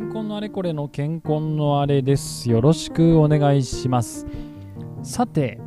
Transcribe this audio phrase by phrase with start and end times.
[0.00, 2.48] 健康のあれこれの健康のあれです。
[2.48, 4.26] よろしくお願いします。
[5.02, 5.60] さて、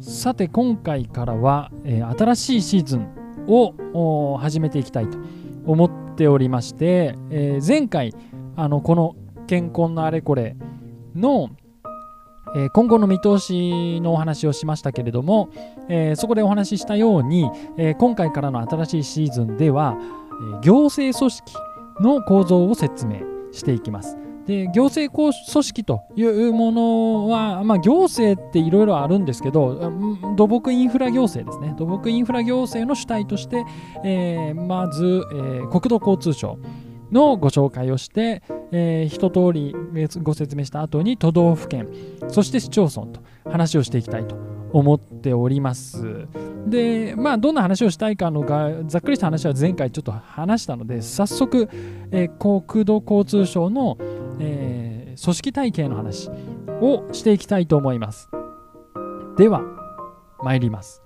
[0.00, 3.08] さて今回からは、えー新しいシーズン
[3.46, 5.16] を始めていきたいと
[5.66, 8.12] 思っておりまして、えー前回
[8.56, 9.14] あのこの
[9.46, 10.56] 健康のあれこれ
[11.14, 11.50] の、
[12.56, 15.48] えー今後の見通しのお話をしましたけれども、
[15.88, 17.48] えーそこでお話ししたように、
[17.78, 19.96] え今回からの新しいシーズンでは、
[20.60, 21.52] え行政組織
[22.00, 24.16] の構造を説明していきます。
[24.46, 29.92] で行政組織というものは、まあ、行政っていろいろあるんですけど
[30.36, 33.64] 土木インフラ行政ですね土木インフラ行政の主体として、
[34.04, 36.58] えーまず、えー国土交通省
[37.10, 39.74] のご紹介をして、えー一通り
[40.22, 41.88] ご説明した後に都道府県
[42.28, 46.26] そして市町村と話をしていきたいと思っております。
[46.66, 51.68] で、まあ、どんな話をしたいかのが、ざっくりした話は前回ちょっと話したので、早速、
[52.10, 53.96] えー国土交通省の、
[54.38, 56.28] えー組織体系の話
[56.82, 58.28] をしていきたいと思います。
[59.38, 59.62] では、
[60.42, 61.02] 参ります。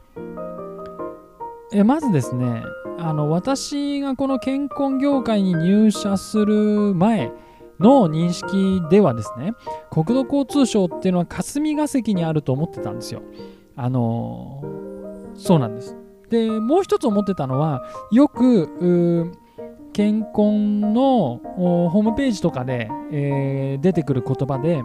[1.73, 2.65] えーまずですね、
[2.99, 7.31] あの私がこの健康業界に入社する前
[7.79, 9.53] の認識ではですね、
[9.91, 13.23] 国土交通省っていうのは霞が関にあると思ってたんですよ。
[13.83, 15.97] あのーそうなんです。
[16.29, 19.33] で、もう一つ思ってたのは、よく、
[19.93, 24.83] 健康のホームページとかで、えー出てくる言葉で、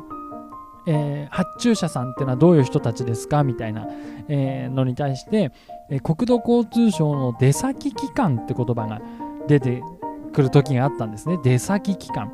[0.87, 3.87] えー発注者さんっていうのはどういう人たちですかみたいな、
[4.29, 5.51] えーのに対して、
[5.89, 9.01] え国土交通省の出先機関って言葉が
[9.47, 9.83] 出て
[10.31, 11.37] くる時があったんですね。
[11.43, 12.31] 出先機関。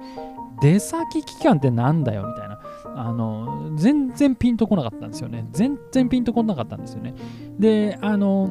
[0.62, 2.60] 出先機関ってなんだよみたいな。
[2.96, 5.48] あの、全然ピンとこなかったんですよね。
[5.52, 7.14] 全然ピンとこなかったんですよね。
[7.60, 8.50] で、あの、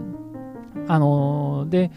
[0.88, 1.90] あの、で、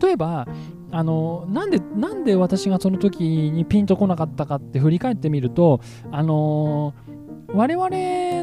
[0.00, 0.46] 例えば、
[0.94, 6.92] あのなんでなんで私がその時にピンとこなかったかって振り返ってみるとあの
[7.48, 7.88] 我々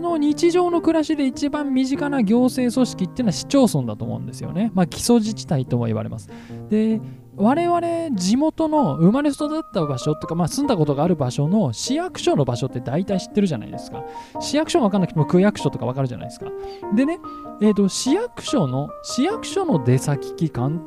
[0.01, 4.72] の日常の暮らしで一番身近な行政組織っていうのは市町村だと思うんですよね。
[4.73, 6.29] まあ基礎自治体とも言われます。
[6.69, 7.01] で
[7.39, 14.03] 我々地元の生まれ育った場所とか、まあ、住んだことがある場所の市役所の場所って大体知ってるじゃないですか。
[14.41, 16.47] 市役所が分かんなくても区役所とか分かるじゃないですか。
[16.94, 17.19] でね、
[17.61, 20.81] えー、と市役所の市役所の出先機関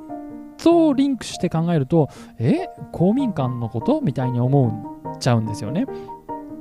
[0.59, 2.09] とリンクして考えると
[2.39, 4.01] え公民館のこと？
[4.03, 5.87] みたいに思っちゃうんですよね。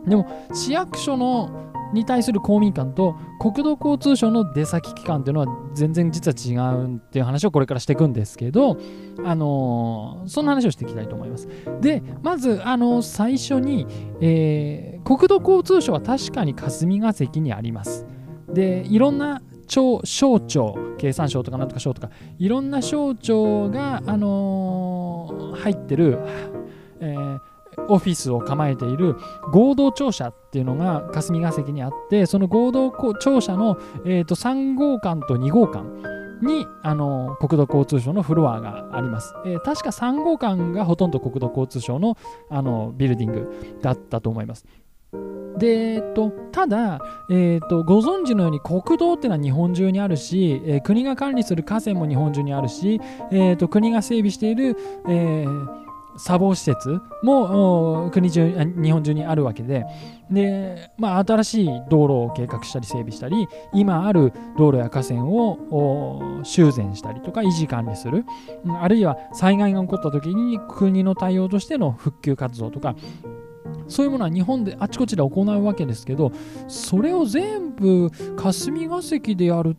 [0.07, 1.49] でも市役所の
[1.93, 8.77] に対する公民館と国土交通省の出先機関っていうのは全然実は違うっていう話をこれからしていくんですけど、
[9.25, 11.47] あのーそんな話をしていきたいと思います。
[11.81, 13.87] でまず、あのー最初に、
[14.21, 18.05] えー国土交通省は確かに霞が関にあります。
[18.47, 26.19] でいろんな庁省庁経産省とかなんとか省とかいろんな省庁が、あのー入ってる、
[26.99, 27.50] えー
[27.87, 29.15] オフィスを構えている
[29.51, 42.17] 合同庁舎っていうのが霞が関にあってその合同庁舎の、えー、と3号館と2号館に、あの国土交通省のフロアがあります、えー確か3号館がほとんど国土交通省の、
[42.49, 44.65] あのビルディングだったと思います。
[45.57, 46.99] で、えっと、ただ、
[47.29, 52.99] えっと、ご存知のように国道っていうのは日本中にあるし、えー国が管理する河川も日本中にあるし、
[53.31, 54.75] えっと、国が整備している、
[55.07, 55.80] えー
[56.17, 58.49] 砂防施設も国中
[58.81, 59.85] 日本中にあるわけで。
[60.29, 68.25] で、まあ、新しい道路を計画したり整備したり今ある道路や河川を修繕したりとか維持管理する。
[68.81, 72.95] あるいは災害が起こった時に国の対応としての復旧活動とか。
[73.87, 76.31] そういうものは日本であちこちで行うわけですけど
[76.67, 79.75] それを全部霞が関でやる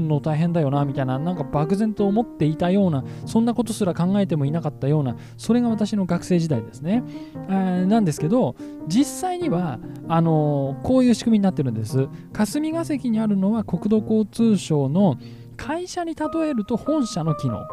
[0.00, 7.02] の大変だよなみたいななんか漠然と思っていたようなそんなことすら考えてもいなかったようなそれが私の学生時代ですね。
[7.48, 12.08] あーなんですけど実際にはあのーこういう仕組みになってるんです。
[12.32, 15.16] 霞が関にあるのは国土交通省の
[15.56, 17.66] 会社に例えると本社の機能、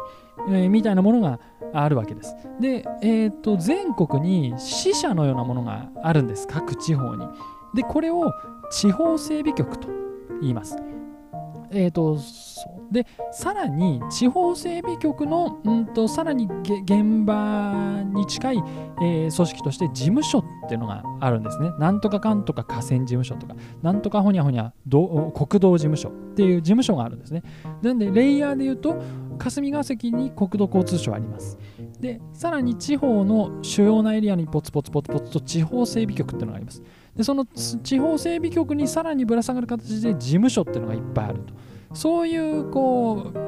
[0.48, 1.38] えーみたいなものが
[1.72, 2.34] あるわけです。
[2.60, 7.26] で、えー、と全国に支社のようなものがあるんです各地方に。
[7.74, 8.32] でこれを
[8.70, 9.88] 地方整備局と
[10.40, 10.76] 言います。
[11.74, 16.48] えー、とそうでさらに地方整備局のうんとさらに
[16.84, 18.56] 現場に近い、
[19.02, 21.72] えー組織として事務所っていうのがあるんですね。
[21.78, 27.42] なんとかかんとか河川事務所とかなんとかほにゃほにゃど国道事務所っていう事務所があるんですね。
[27.82, 29.02] なんでレイヤーで言うと
[29.38, 31.58] 霞が関に国土交通省あります。
[32.00, 36.82] でさらに地方の主要なエリアにポツポツポツポツと地方整備局っていうのがあります。
[37.16, 41.54] でその地方整備局にさらにぶら下がる形で事務所っていうのがいっぱいあると。
[41.94, 43.44] そういうこう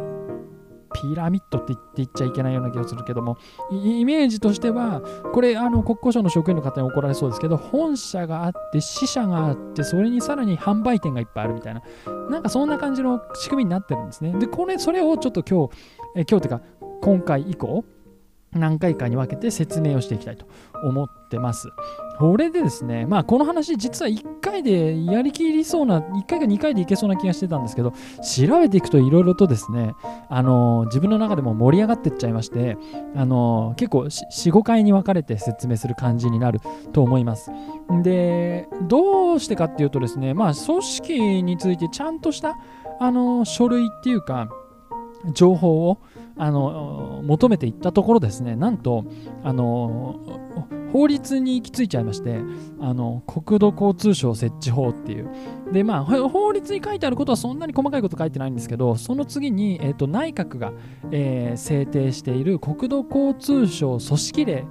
[0.94, 3.36] ピラミッドって言って言っちゃいけないような気がするけども
[3.70, 5.02] イメージとしては
[5.34, 11.82] これあの国交省の職員の方に怒られそうですけど本社があって支社があってそれにさらに販売店がいっぱいあるみたいな。
[12.30, 14.32] なんかそんな感じの仕組みになってるんですね。
[14.38, 15.74] でこれそれをちょっと今日
[16.16, 16.60] え今日というか
[17.02, 17.84] 今回以降
[18.52, 20.46] 何回かに分けて説明をしていきたいと
[20.84, 21.68] 思ってます。
[22.18, 29.94] これでですね、まあこの話実は1回でやりきりそうな、1回か2回でいけそうな気がしてたんですけど、調べていくといろいろとですね、
[30.30, 32.78] あの自分の中でも盛り上がってっちゃいまして、
[33.14, 36.60] あの結構4、5回に分かれて説明する感じになる
[36.92, 37.50] と思います。
[38.02, 42.56] で、どうしてかっていうとですね、まあ組織についてちゃんとした
[42.98, 44.48] あの書類っていうか、
[45.34, 45.98] 情報を
[46.38, 48.56] あの求めていったところですね。
[48.56, 49.04] なんと
[49.42, 50.20] あの
[50.92, 52.40] 法律に行き着いちゃいまして
[52.80, 55.30] あの国土交通省設置法っていう。
[55.72, 60.72] でまあ法律に書いてあることはそんなに細かいこと書いてないんですけどその次に、えーと、内閣が、
[61.10, 64.64] えー、制定している国土交通省組織令っ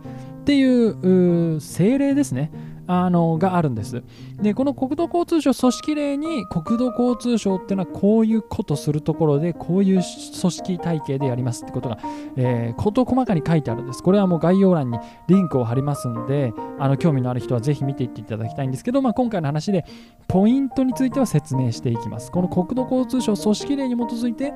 [0.46, 2.52] ていう政令ですね。
[2.88, 4.04] あのがあるんです。
[4.42, 11.98] で、この国土交通省組織令に国土交通省っていうのはこういうことするところでこういう組織体系でやりますってことが、
[12.36, 14.04] えー、事細かに書いてあるんです。
[14.04, 19.86] これはもう概要欄にリンクを貼りますので、あの興味のある人はぜひ見ていっていただきたいんですけど、まあ、今回の話で
[20.28, 22.32] ポイントについては説明していきます。
[22.32, 24.54] この国土交通省組織令に基づいて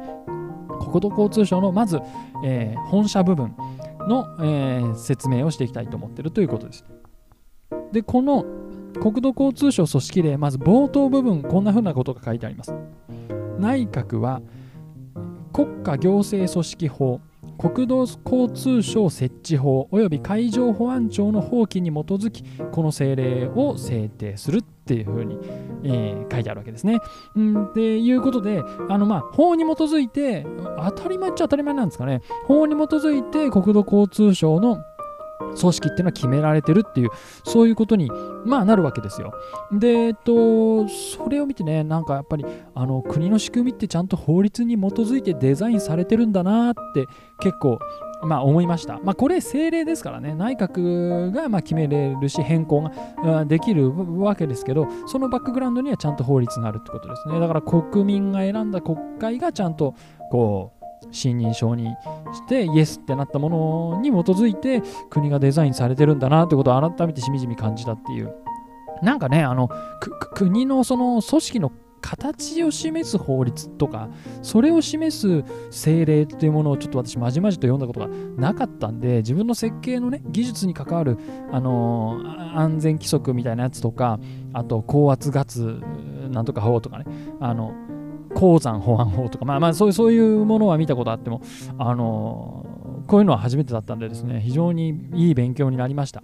[0.80, 2.00] 国土交通省のまず、
[2.44, 3.56] えー、本社部分
[4.08, 6.86] の、えー、説明をしていきたいと思っているということです。
[7.92, 8.46] で、この
[9.02, 12.74] 国土交通省組織令、まず冒頭部分、こんな風なことが書いてあります。
[13.60, 14.42] 内閣は
[15.52, 17.22] 国家行政組織法、
[17.58, 25.38] 国土交通省設置法及び海上保安庁の法規に基づきこの政令を制定するっていうふうに、
[25.84, 27.00] えー、書いてあるわけですね。
[27.36, 30.46] うん、っていうことであの、まあ、法に基づいて
[30.78, 34.82] 当たり前っちゃ当たり前なんですかね法に基づいて国土交通省の
[35.60, 37.10] 組織っていうのは決められてるっていう
[37.44, 38.12] そういうことに
[38.46, 39.34] まあなるわけですよ。
[39.72, 47.06] でえっとそれを見てねなんかやっぱりあの国の仕組みってちゃんと法律に基づいてデザインされてるんだなって
[47.40, 47.80] 結構
[48.22, 49.00] まあ思いました。
[49.04, 52.90] まあこれ政令ですからね内閣がま決めれるし変更
[53.24, 57.40] ができるわけですけどそのバックグラウンドにはちゃんと法律があるってことですね。
[57.40, 59.96] だから国民が選んだ国会がちゃんと
[60.32, 60.79] こう
[61.12, 61.96] 信任承認
[62.34, 63.50] してイエスってなったも
[63.96, 68.34] のに基づいて国がデザインされてるんだなってことを改めてしみじみ感じたっていう。
[69.02, 69.70] なんかねあの
[70.36, 71.72] 国のその組織の
[72.02, 74.10] 形を示す法律とか
[74.42, 78.08] それを示す政令っていうものをちょっと私まじまじと読んだことが
[78.38, 81.18] なかったんで自分の設計のね技術に関わる、
[81.52, 84.20] あのー、安全規則みたいなやつとか
[84.54, 85.80] あと高圧ガス
[86.30, 87.06] なんとか法とかね
[87.40, 87.74] あの
[88.40, 91.42] 鉱山保安法とか、まあまあそういうそういうものは見たことあっても、
[91.78, 92.66] あの
[93.08, 96.24] こういうのは初めてだったんでですね、非常にいい勉強になりました。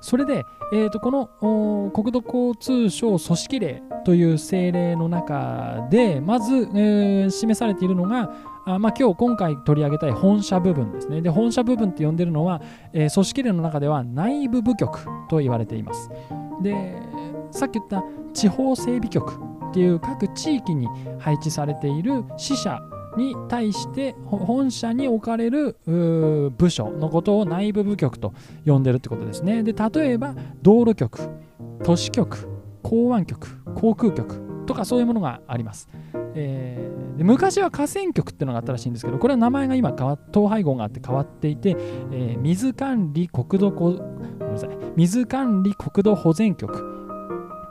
[0.00, 8.32] それで、えー、とこの国土交通省組織令という政令の中で、まず、えー、示されているのが、
[8.64, 11.20] あまあ、今日今回取り上げたい本社部分ですね。
[11.20, 12.62] で、本社部分って呼んでるのは、
[12.94, 16.10] えー、組織令の中では内部部局と言われています。
[16.62, 17.02] で、
[17.50, 18.02] さっき言った
[18.32, 20.88] 地方整備局っていう各地域に
[21.18, 22.80] 配置されている支社
[23.16, 28.34] に対して本社に置かれる部署のことを内部部局と
[28.66, 29.62] 呼んでるってことですね。
[29.62, 31.20] で例えば道路局、
[31.84, 32.48] 都市局、
[32.82, 35.88] 港湾局、航空局とかそういうものがあります。
[36.34, 41.76] えー、で昔は河川局っていうのがあったらしいんですけど、これは名前が今変わ統廃合があって変わっていて、
[42.12, 46.84] えー、水管理国土ごめんなさい水管理国土保全局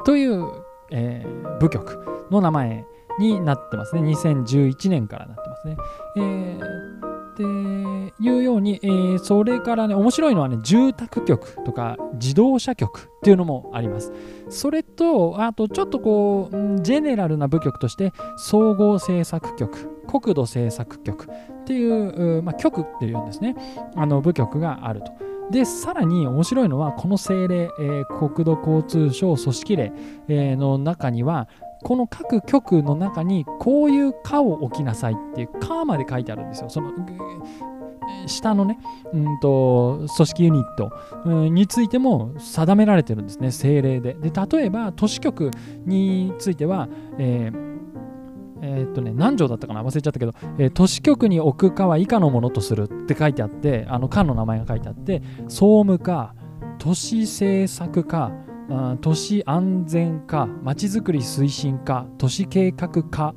[0.06, 0.59] という
[0.91, 2.86] えー、部局の名前
[3.19, 4.01] になってますね。
[4.01, 5.77] 2011年からなってますね。
[6.17, 6.89] えー
[7.29, 7.43] って
[8.22, 14.12] いうように、えー、それからね、面白いのはね、住宅局とか自動車局っていうのもあります。
[14.50, 23.55] それと、あとちょっとこう、ジェネラルな部局として、総合政策局、国土政策局っていう、まあ、局っていうんですね、
[23.96, 25.28] あの部局があると。
[25.51, 29.94] で、さらに面白いのは、この政令、えー、国土交通省組織令、
[30.27, 31.48] えー、の中には、
[31.84, 36.70] この各局の中にこういう課を置きなさいっていう課まで書いてあるんですよ。
[36.70, 36.91] その
[38.27, 38.79] 下のね、
[39.13, 40.91] うんと、組織ユニット、
[41.25, 44.15] うんについても定められてるんですね、政令で。
[44.15, 45.51] で、例えば都市局
[45.86, 47.69] については、えー
[48.62, 49.84] えー、っとね、何条だったかな？
[49.84, 56.34] 忘れちゃったけど、えー、都市局に置く課は以下のものとするって書いてあって、あの課の名前が書いてあって、総務課、
[56.78, 58.32] 都市政策課、
[59.01, 63.34] 都市安全課、まちづくり推進課、都市計画課、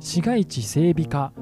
[0.00, 1.32] 市街地整備課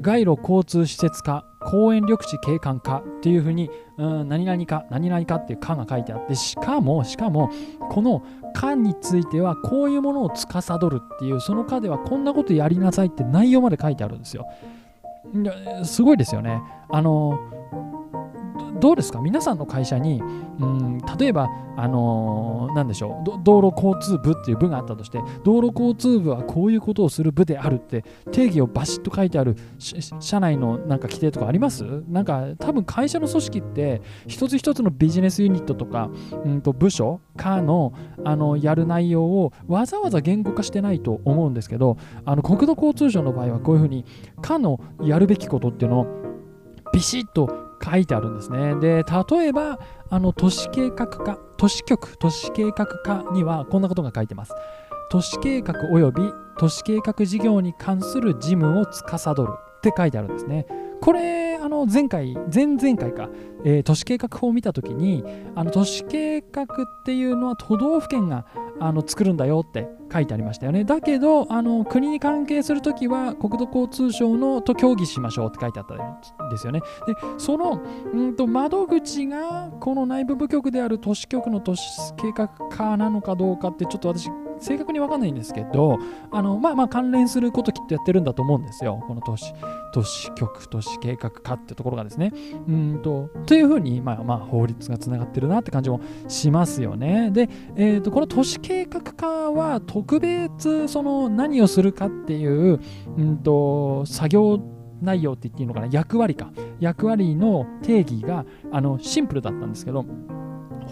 [0.00, 7.50] 街路交通施設課公園緑地景観課っていうふうに、うん、何々か何々かっていう課が書いてあってしかもしかも
[7.88, 8.22] この
[8.52, 14.46] 課についてはこういうものを司るっていうその課ではこんなことやりなさいって内容まで書いてあるんですよ。
[15.84, 16.60] すごいですよね。
[16.90, 17.38] あの
[18.82, 19.20] どうですか？
[19.20, 20.20] 皆さんの会社に、
[20.58, 31.84] うん、例えば、あのー、でしょう道路交通部っていう部があったとして道路交通部はこういうことをする部であるって定義をバシッと書いてある社内のなんか規定とかあります？
[32.08, 36.10] なんか多分会社の組織って一つ一つのビジネスユニットとか、
[36.44, 37.92] うんと部署かの
[38.24, 44.04] あのやる内容をわざわざ言語化してないと思うんですけどあの国土交通省の場合はこういうふうに
[44.40, 46.06] 課のやるべきことっていうのを
[46.92, 48.74] ビシッと書いてあるんですね。
[48.76, 49.78] で、例えば、
[50.10, 54.52] あの都市計画課、都市局、都市計画課にはこんなことが書いてます。
[55.10, 59.46] 都市計画及び都市計画事業に関する事務を司る
[59.76, 60.66] って書いてあるんですね。
[61.02, 63.28] これ、あの前回、前々回か、
[63.64, 65.24] えー、都市計画法を見たときに、
[65.56, 66.66] あの都市計画っ
[67.04, 68.46] ていうのは都道府県が
[68.78, 70.84] あの作るんだよって書いてありましたよね。
[70.84, 76.78] だけど、あの国に関係するときは国土交通省のと協議しましょうって書いてあったんですよね。
[76.78, 77.82] で、その
[78.14, 81.82] んと窓口がこの内部部局である都市局の都市
[82.16, 84.30] 計画課なのかどうかってちょっと私
[84.62, 85.98] 正確に分かんないんですけど、
[86.30, 89.02] あのまあまあ関連することきっとやってるんだと思うんですよ。
[89.06, 89.52] この都市、
[89.92, 92.32] 都市局、都市計画課ってところがですね。
[92.68, 97.30] うんと、というふうに、まあまあ法律がつながってるなって感じもしますよね。
[97.32, 102.80] で、えーと、この都市計画課は特別その何をするかっていう、
[103.18, 104.60] うんと、作業
[105.02, 105.88] 内容って言っていいのかな？
[105.90, 110.06] 役割か役割の定義があのシンプルだったんですけど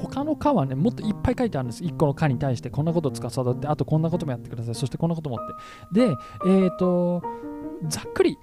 [0.03, 1.85] 他の課はね、もっといっぱい書いてあるんです。
[1.85, 5.39] 1個の課に対してこんなことを司って、あとこんなこともやってください、そしてこんなこともっ
[5.93, 6.07] て。
[6.07, 6.17] で、
[6.47, 7.23] えっ、ー、と、
[7.89, 8.39] ざっくり、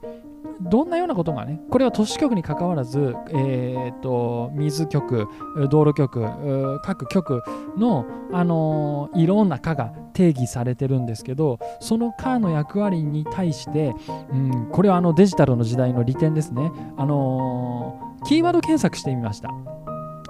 [0.61, 5.27] どんなようなことがね、これは都市局にかかわらず、えーと、水局、
[5.69, 7.43] 道路局、各局
[7.77, 13.93] の、あのー、いろんな課が定義されてるんですけど、その課の役割に対して、
[14.31, 19.76] うん、これはあのデジタルの時代の利点ですね、あのー、キーワード検索してみました。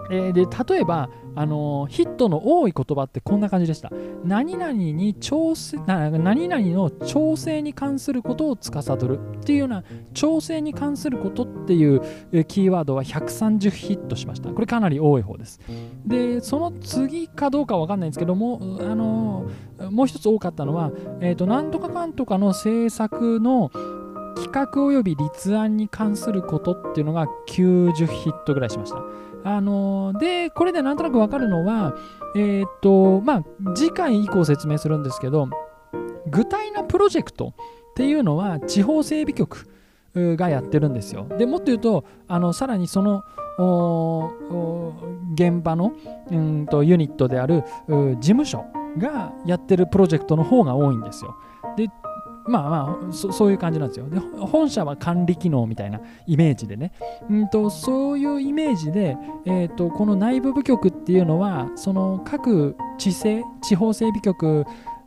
[0.09, 3.91] えー、で例えば、あのー、ヒットの多い言葉ってこんな感じでした。
[4.23, 9.83] 何々に調整何々の調整に関することを司るっていうような
[10.13, 12.01] 調整に関することっていう
[12.45, 14.49] キーワードは130ヒットしました。
[14.49, 15.59] これかなり多い方です。
[16.05, 23.71] で、その次かどうかは分かんないんですけども、あのー、もう一つ多かったのは、えーと、なんとかかんとかの政策の
[24.37, 29.01] 企画及び立案に関することっていうのが90ヒットぐらいしました。
[29.49, 31.95] あので、これでなんとなくわかるのは、
[32.35, 33.43] えー、っと、まあ、
[33.75, 35.47] 次回以降説明するんですけど、
[36.29, 37.53] 具体なプロジェクト
[37.91, 39.69] っていうのは地方整備局
[40.13, 41.27] がやってるんですよ。
[41.37, 43.23] でもっと言うと、あのさらにその
[45.33, 45.93] 現場の
[46.29, 48.65] うんとユニットである事務所
[48.97, 51.37] がやってるプロジェクトの方が多いんですよ。
[51.77, 51.87] で
[52.47, 54.09] まあまあそ、そういう感じなんですよ。
[54.09, 56.91] で、本社は管理機能みたいなイメージでね。
[57.29, 64.65] うんと、そういうイメージで、えーと、この内部部局っていうのは、その各地政、地方整備局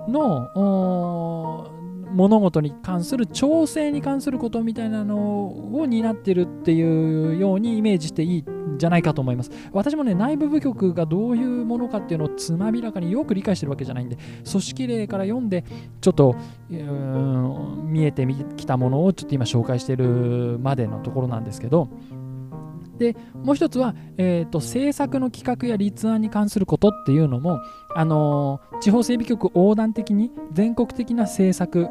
[0.08, 1.66] の
[2.12, 9.50] 物事に関する調整に関することみたいなのを担ってるっていうようにイメージしていいんじゃないかと思います。
[9.72, 14.16] 私もね、内部部局がどういうものかっていうのをつまびらかによく理解してるわけじゃないんで、
[14.50, 15.64] 組織例から読んで、
[16.00, 16.36] ちょっと
[16.68, 18.26] 見えて
[18.56, 21.88] きたものをちょっと今紹介してるまでのところなんですけど、
[23.00, 27.62] でもう一つは、えーと、政策の企画や立案に関することっていうのも、
[27.96, 31.88] あのー、地方整備局横断的に全国的な政策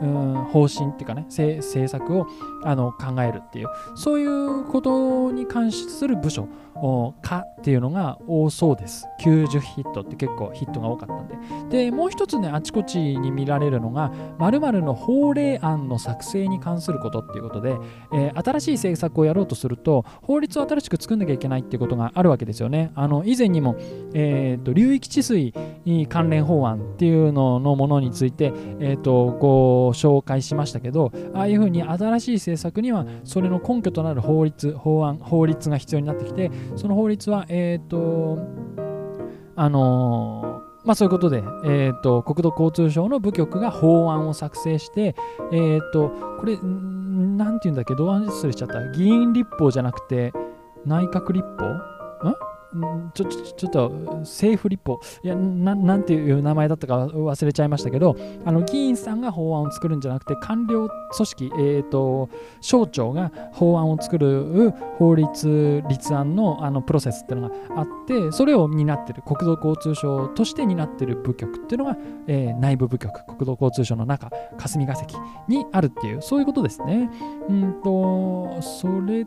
[0.00, 2.26] うん方針っていうかね政策を
[2.64, 6.48] あの考えるっていうそういうことに関する部署
[7.22, 9.06] かっていうのが多そうです。
[9.20, 11.28] 90ヒットって結構ヒットが多かったん
[11.68, 11.86] で。
[11.86, 17.76] で、もう一つね、あちこちに見られるのが、〇〇の法令案の作成に関することっていうことで、
[18.12, 22.92] えー、新しい政策をやろうとすると、法律を新しく作んなきゃいけないっていうことがあるわけですよね。
[22.94, 23.76] あの以前にも、
[24.14, 25.54] えーと、流域治水
[26.08, 38.38] 関連法案っていうののものについて、えーとこう、ご紹介しましたけど、ああいうふうに新しい政策にはそれの根拠となる法律、法案、法律が必要になってきて、その法律は、えっ、ー、と、
[39.56, 45.16] あのー、まあ、そういうことで、えーと、国土交通省の部局が法案を作成して、
[45.52, 48.90] えーと、これ、なんていうんだっけ、どう失礼しちゃった。
[48.92, 50.32] 議員立法じゃなくて、
[50.84, 51.64] 内閣立法？
[52.28, 52.34] ん？
[53.14, 62.28] ちょちょちょっと政府立法いやなんていう名前だったか忘れちゃいましたけどあの議員さんが法案を作るんじゃなくて官僚組織、えーと、
[62.60, 71.96] 省庁が法案を作る法律立案のあのプロセスっていうのがあってそれを担ってる国土交通省として担ってる部局っていうのが、
[72.26, 75.16] えー、内部部局国土交通省の中霞が関
[75.48, 77.10] にあるっていうそういうことですね。
[77.48, 79.24] うんとそれ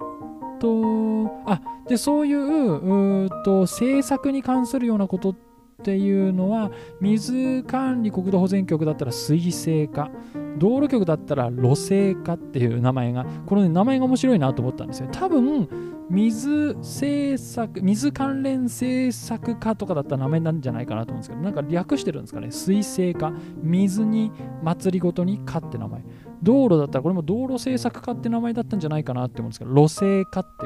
[0.61, 5.35] と、あ、で、そういううと政策に関するようなことっ
[5.83, 10.11] ていうのは、水管理国土保全局だったら水性化、
[10.59, 15.09] 道路局だったら路性化っていう名前が、この、ね、名前が面白いなと思ったんですよ。
[15.11, 15.67] 多分、
[16.11, 22.51] 水政策、水関連政策課とかだったら名前なんじゃないかなと思うんですけど、なんか略してるんですかね。
[22.51, 23.31] 水性化、
[23.63, 26.03] 水に祭りごとに課って名前。
[26.43, 30.65] 道路だったらこれも道路政策課って名前だったんじゃないかなって思うんですけど、路政課って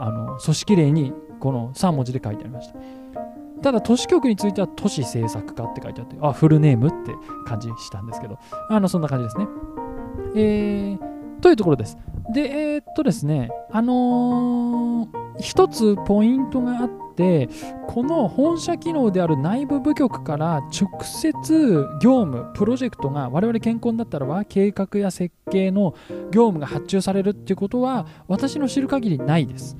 [0.00, 2.78] あの組織例にこの3文字で書いてありました。
[3.62, 7.12] ただ都市局については都市政策課って書いてあって、あ、フルネームって
[7.46, 8.38] 感じしたんですけど、
[8.70, 9.46] あの、そんな感じですね。
[10.34, 11.98] えー、というところです。
[12.32, 15.08] で、えー、っとですね、あのー、
[15.40, 17.48] 一つポイントがあって、
[17.88, 25.94] この本社機能である内部部局から直接業務、プロジェクトが我々健康だったらは計画や設計の
[26.30, 29.76] 業務が発注されるっていうことは私の知る限りないです。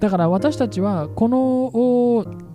[0.00, 2.49] だから私たちはこの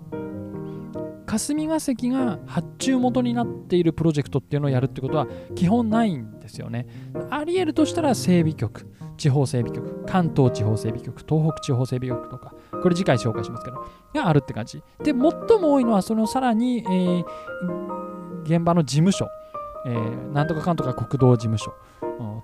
[1.26, 6.86] 霞が関が発注元になっているプロジェクトっていうのをやるってことは基本ないんですよね。
[7.30, 14.82] ありえるとしたら整備局、地方整備局、関東地方整備局、東北地方整備局とか、これ次回紹介しますけど、があるって感じ。
[15.02, 17.24] で、最も多いのはそのさらに、えー、
[18.44, 19.26] 現場の事務所、
[19.86, 21.72] えー、なんとかかんとか国道事務所、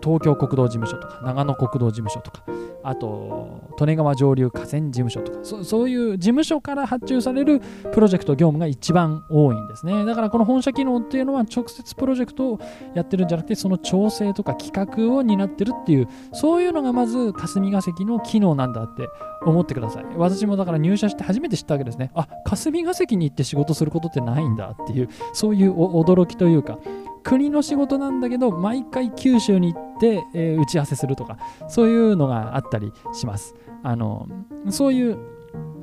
[0.03, 2.45] 東京国道事務所とか長野国道事務所とか。
[2.85, 5.39] あと利根川上流河川事務所とか。
[5.43, 7.61] そういう事務所から発注される
[7.93, 10.05] プロジェクト業務が一番多いんですね。
[10.05, 12.61] だからこの本社機能っていうのは直接プロジェクトを
[12.95, 19.09] やってるんじゃなくてその調整とか企画を担ってるっていうそういうのがまず霞が関の機能なんだって
[19.45, 20.05] 思ってください。
[20.17, 22.11] 私もだから入社して初めて知ったわけですね。
[22.15, 26.79] あ霞が関に行って仕事することってないんだっていうそういう驚きというか
[27.23, 33.55] 国の仕事なんだけど毎回九州に行って、えー、打ち合わせするとかそういうのがあったりします。
[33.83, 34.29] あの
[34.71, 35.19] そういう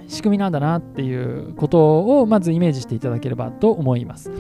[0.08, 4.32] 仕組みなんだなっていうことをまずイメージしていただければと思います。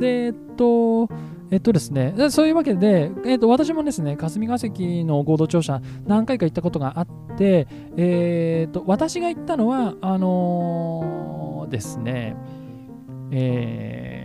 [0.00, 1.08] でえっと
[1.50, 7.66] えっとですね、そういうわけで、えっと、私もですね、霞が関の合同庁舎何回か行ったことがあって、
[7.96, 12.36] えー、っと、私が行ったのは、あのー、ですね、
[13.30, 14.17] えー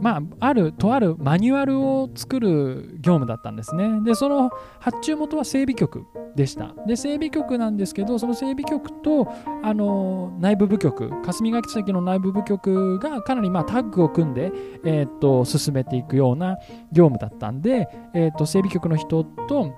[0.00, 4.00] まあ、あるとあるマニュアルを作る業務だったんですね。
[4.02, 6.74] で、その発注元は整備局でした。
[6.86, 9.28] で、整備局なんですけど、その整備局と
[9.62, 14.52] あの内部部局、霞ヶ関の内部部局がかなりまあタッグを組んで、
[14.84, 16.56] えー、っと進めていくような
[16.92, 19.74] 業務だったんで、えー、っと整備局の人と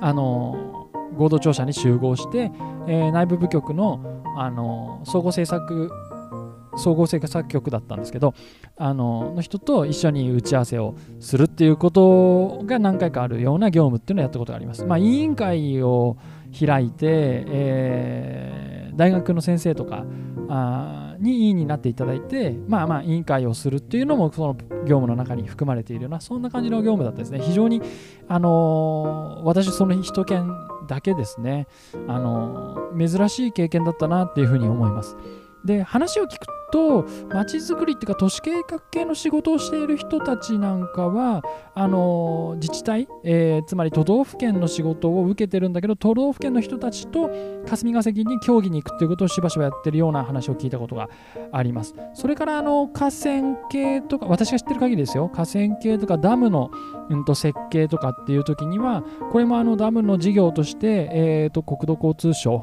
[0.00, 2.52] あの合同庁舎に集合して、
[2.86, 4.00] えー、内部部局の
[4.36, 5.90] あの総合政策
[6.76, 8.34] 総合政策局だったんですけど
[8.76, 14.84] あのの人と一緒に打ち合わせをするっていうことが何回かあるような業務っていうのをやったことがあります。
[14.84, 16.16] まあ、委員会を
[16.58, 17.06] 開いて、
[17.46, 20.04] えー、大学の先生とか
[20.48, 27.40] あに委員になっていただいて、まあまあ委員会をするっていうのもその業務の中に含まれているような、そんな感じの業務だったですね。
[27.40, 27.82] 非常に、
[28.26, 30.50] あのー、私その一件
[30.88, 31.68] だけですね、
[32.08, 35.16] あのー、珍しい経験だったなっていうふうに思います。
[35.64, 41.42] で、話を聞くと街づくりっていうか都市計画系の仕事をしている人たちなんかは
[41.74, 47.30] あの自治体、えー、つまり都道府県の仕事を受けてるんだけど都道府県の人たちと
[47.66, 51.08] 霞が関に協議に行くっていうことをしばしばやってるような話を聞いたことが
[51.52, 51.94] あります。
[52.14, 55.28] それからあの河川系とか私が知ってる限りですよ。
[55.28, 56.70] 河川系とかダムの、
[57.08, 59.02] うん、と設計とかっていう時には
[59.32, 62.58] これもあのダムの事業として、えーと国土交通省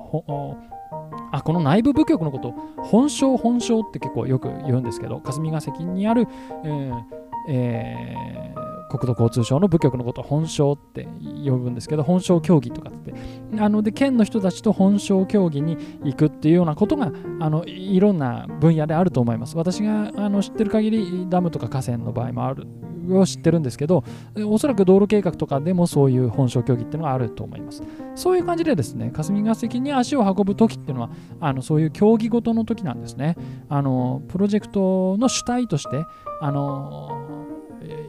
[1.32, 2.54] あこの内部部局のこと。
[2.78, 6.28] 本省本省って結構よく言うんですけど霞が関にある、
[6.64, 7.04] えー
[7.50, 11.08] えー、国土交通省の部局のことを本省って
[11.46, 13.14] 呼ぶんですけど本省協議とかって。
[13.60, 19.58] あので県の人たちと本省協議に行くっていうようなことがあのいろんな分野であると思います。
[19.58, 22.68] 私があの知ってる限りダムとか河川の場合もある。
[23.12, 24.04] を知ってるんですけど、
[24.46, 27.84] おそらく道路計画とかでもそういう本省協議っていうのがあると思います。
[28.16, 33.36] そういう感じでですね、霞が関に足を運ぶ時っていうのは、あのそういう競技ごとの時なんですね。
[33.70, 36.04] あのプロジェクトの主体として、
[36.42, 37.28] あの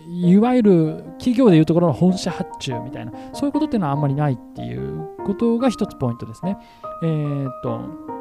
[0.08, 6.56] いわゆる企業でいうところの本社発注みたいな、そういうことっていうのはあんまりないっていうことが一つポイントですね。
[7.02, 8.17] えー、っと、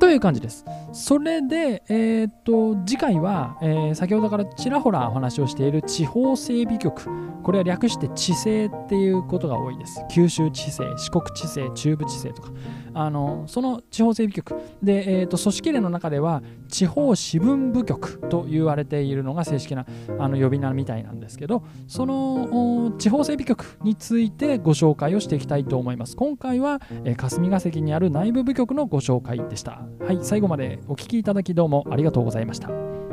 [0.00, 0.64] という感じです。
[0.92, 7.08] それで、えー、っと次回は、えー、先ほどからちらほらお話をしている地方整備局、
[7.42, 10.02] これは略して地政っていうことが多いです。
[10.10, 12.54] 九州地政、四国地政、中部地政とか。
[12.94, 14.54] あのその地方整備局。
[14.82, 19.86] で、えーと、組織例の中では地方支分部局と言われているのが正式な
[20.18, 26.16] あの呼び名みたいなんですけどその地方整備局についてご紹介をしていきたいと思います。
[26.16, 29.82] 今回は、えー、霞が関にある内部部局のご紹介でした。
[30.00, 33.09] はい最後までお聴きいただきどうもありがとうございました。